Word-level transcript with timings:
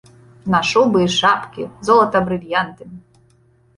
На 0.53 0.61
шубы 0.69 1.03
і 1.07 1.11
шапкі, 1.17 1.67
золата-брыльянты. 1.91 2.83